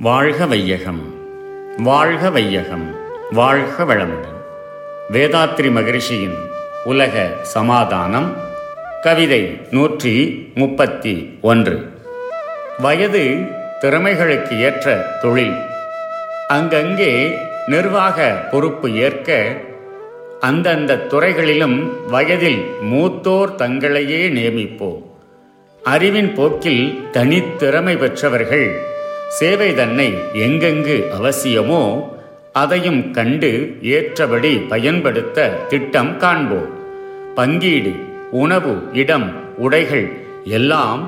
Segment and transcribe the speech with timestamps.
[0.00, 1.14] வாழ்க வையகம்
[1.76, 2.96] வாழ்க வையகம்
[3.30, 4.36] வாழ்க வளமுடன்.
[5.12, 6.34] வேதாத்ரி மகிழ்ச்சியின்
[6.84, 8.36] உலக சமாதானம்
[9.02, 11.92] கவிதை நூற்றி முப்பத்தி ஒன்று.
[12.78, 13.38] வயது
[13.80, 15.56] திறமைகளுக்கு ஏற்ற தொழில்.
[16.48, 19.56] அங்கங்கே நிர்வாக பொறுப்பு ஏற்க
[20.40, 25.02] அந்தந்த துறைகளிலும் வயதில் மூத்தோர் தங்களையே நியமிப்போம்.
[25.82, 28.96] அறிவின் போக்கில் தனித்திறமை பெற்றவர்கள்
[29.36, 31.80] சேவை தன்னை எங்கெங்கு அவசியமோ
[32.52, 33.50] அதையும் கண்டு
[33.82, 36.70] ஏற்றபடி பயன்படுத்த திட்டம் காண்போம்.
[37.34, 37.92] பங்கீடு
[38.30, 40.06] உணவு இடம் உடைகள்
[40.44, 41.02] எல்லாம்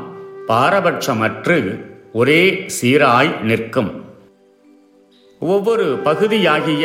[0.49, 4.05] பாரபட்சமற்று ஒரே சீராய் நிற்கும்.
[5.39, 6.85] ஒவ்வொரு பகுதியாகிய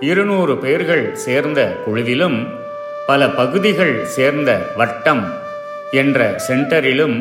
[0.00, 2.38] இருநூறு பேர்கள் சேர்ந்த குழுவிலும்
[3.06, 5.24] பல பகுதிகள் சேர்ந்த வட்டம்
[5.92, 7.16] என்ற சென்டரிலும்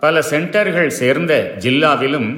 [0.00, 2.30] பல சென்டர்கள் சேர்ந்த ஜில்லாவிலும்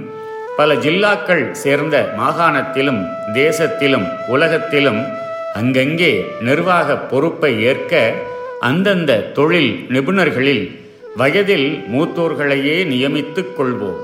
[0.56, 5.06] பல ஜில்லாக்கள் சேர்ந்த மாகாணத்திலும் தேசத்திலும் உலகத்திலும்
[5.54, 8.12] அங்கங்கே நிர்வாக பொறுப்பை ஏற்க
[8.60, 10.80] அந்தந்த தொழில் நிபுணர்களில்
[11.16, 13.96] வயதில் மூத்தோர்களையே நியமித்துக் கொள்வோம்.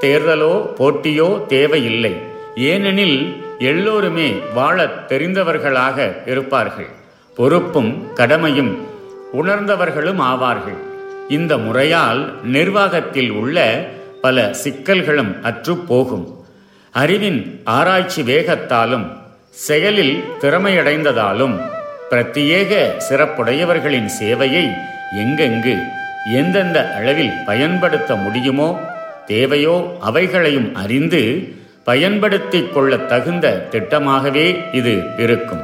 [0.00, 2.14] தேர்தலோ போட்டியோ தேவையில்லை.
[2.56, 6.88] ஏனெனில் எல்லோருமே வாழத் தெரிந்தவர்களாக இருப்பார்கள்.
[7.36, 8.86] பொறுப்பும் கடமையும்
[9.42, 10.78] உணர்ந்தவர்களும் ஆவார்கள்.
[11.28, 13.88] இந்த முறையால் நிர்வாகத்தில் உள்ள
[14.24, 16.26] பல சிக்கல்களும் அற்றுப்போகும்
[16.94, 19.06] அறிவின் ஆராய்ச்சி வேகத்தாலும்
[19.50, 21.56] செயலில் திறமையடைந்ததாலும்
[22.10, 22.72] பிரத்யேக
[23.08, 24.64] சிறப்புடையவர்களின் சேவையை
[25.16, 25.74] எங்கெங்கு
[26.34, 28.80] எந்தெந்த அளவில் பயன்படுத்த முடியுமோ
[29.26, 31.22] தேவையோ அவைகளையும் அறிந்து
[31.84, 35.62] பயன்படுத்திக் கொள்ள தகுந்த திட்டமாகவே இது இருக்கும்.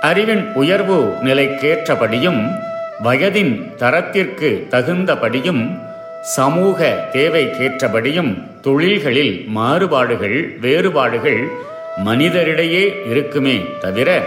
[0.00, 2.42] அறிவின் உயர்வு நிலைக்கேற்றபடியும்
[3.04, 5.62] வயதின் தரத்திற்கு தகுந்தபடியும்
[6.22, 11.48] சமூக தேவைக்கேற்றபடியும் தொழில்களில் மாறுபாடுகள் வேறுபாடுகள்
[12.04, 14.22] மனிதரிடையே இருக்குமே தவிர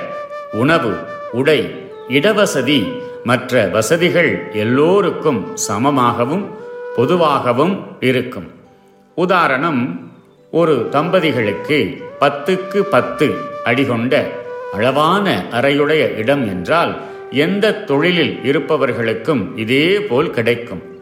[0.53, 0.97] உணவு
[1.31, 1.71] உடை
[2.09, 2.91] இடவசதி
[3.23, 6.45] மற்ற வசதிகள் எல்லோருக்கும் சமமாகவும்
[6.95, 8.51] பொதுவாகவும் இருக்கும்.
[9.15, 10.11] உதாரணம்
[10.51, 13.33] ஒரு தம்பதிகளுக்கு பத்துக்கு பத்து
[13.63, 14.27] அடிகொண்ட
[14.73, 17.01] அளவான அறையுடைய இடம் என்றால்
[17.31, 20.92] எந்த தொழிலில் இருப்பவர்களுக்கும் இதே போல் கிடைக்கும்.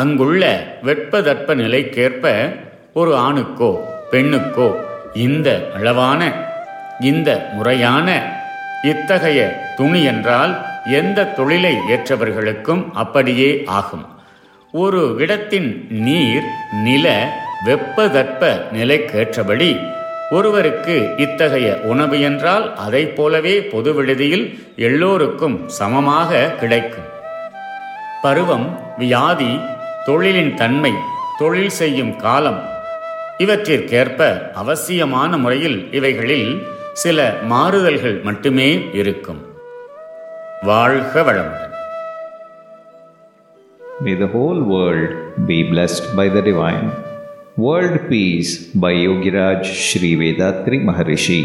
[0.00, 0.42] அங்குள்ள
[0.84, 2.24] வெப்பதற்ப நிலைக்கேற்ப
[2.92, 3.70] ஒரு ஆணுக்கோ
[4.10, 4.66] பெண்ணுக்கோ
[5.14, 6.20] இந்த அளவான
[7.00, 8.08] இந்த முறையான
[8.82, 9.40] இத்தகைய
[9.76, 10.52] துணி என்றால்
[10.84, 14.06] எந்த தொழிலை ஏற்றவர்களுக்கும் அப்படியே ஆகும்.
[14.72, 16.46] ஒரு இடத்தின் நீர்
[16.84, 17.06] நில
[17.66, 18.42] வெப்பதற்ப
[18.72, 19.70] நிலைக்கேற்றபடி
[20.30, 24.46] ஒருவருக்கு இத்தகைய உணவு என்றால் அதை போலவே பொது விடுதியில்
[24.76, 27.08] எல்லோருக்கும் சமமாக கிடைக்கும்.
[28.22, 28.68] பருவம்
[28.98, 29.60] வியாதி
[30.06, 30.92] தொழிலின் தன்மை
[31.38, 32.60] தொழில் செய்யும் காலம்
[33.44, 34.20] இவற்றிற்கேற்ப
[34.54, 36.50] அவசியமான முறையில் இவைகளில்
[36.94, 39.42] சில மாறுதல்கள் மட்டுமே இருக்கும்
[40.62, 41.62] வாழ்க வளமுடன்
[44.00, 45.12] May the whole world
[45.46, 46.88] be blessed by the divine.
[47.56, 51.40] World Peace by Yogiraj Sri Vedatri Maharishi.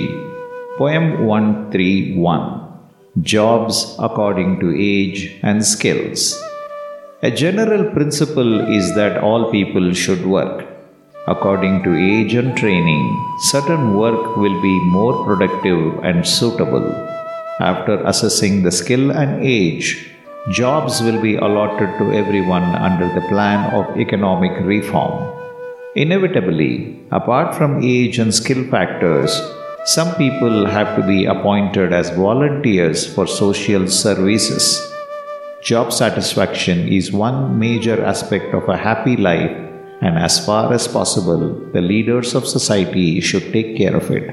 [0.78, 2.42] Poem 131
[3.26, 6.24] Jobs according to age and skills.
[7.24, 10.66] A general principle is that all people should work.
[11.28, 13.04] According to age and training,
[13.52, 16.92] certain work will be more productive and suitable.
[17.60, 20.10] After assessing the skill and age,
[20.50, 25.32] jobs will be allotted to everyone under the plan of economic reform.
[25.96, 29.40] Inevitably, apart from age and skill factors,
[29.86, 34.91] some people have to be appointed as volunteers for social services.
[35.62, 39.56] Job satisfaction is one major aspect of a happy life,
[40.02, 44.26] and as far as possible, the leaders of society should take care of it.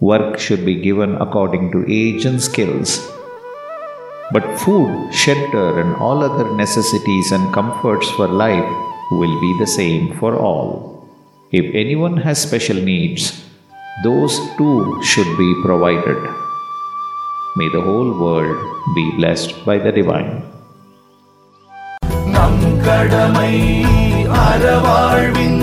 [0.00, 3.00] Work should be given according to age and skills.
[4.30, 8.70] But food, shelter, and all other necessities and comforts for life
[9.12, 11.08] will be the same for all.
[11.50, 13.42] If anyone has special needs,
[14.04, 16.45] those too should be provided.
[17.56, 18.58] May the whole world
[18.94, 20.30] be blessed by the divine.
[22.34, 23.52] நம் கடமை
[24.42, 25.60] அறவாழ்வின்